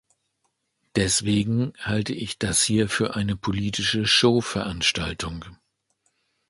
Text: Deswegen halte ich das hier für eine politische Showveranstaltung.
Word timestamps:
Deswegen 0.95 1.73
halte 1.77 2.13
ich 2.15 2.39
das 2.39 2.63
hier 2.63 2.89
für 2.89 3.15
eine 3.15 3.35
politische 3.35 4.07
Showveranstaltung. 4.07 5.45